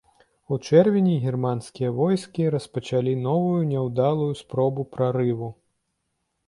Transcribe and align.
У 0.55 0.57
чэрвені 0.67 1.17
германскія 1.25 1.91
войскі 1.99 2.47
распачалі 2.57 3.13
новую 3.29 3.61
няўдалую 3.75 4.31
спробу 4.45 4.89
прарыву. 4.97 5.57